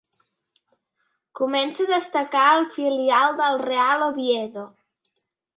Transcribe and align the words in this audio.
Comença 1.41 1.83
a 1.85 1.91
destacar 1.91 2.45
al 2.53 2.65
filial 2.79 3.39
del 3.43 3.63
Real 3.67 4.07
Oviedo. 4.11 4.69